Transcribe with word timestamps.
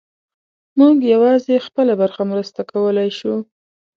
موږ 0.79 0.95
یوازې 1.13 1.55
خپله 1.67 1.93
برخه 2.01 2.23
مرسته 2.31 2.61
کولی 2.71 3.09
شو. 3.17 3.33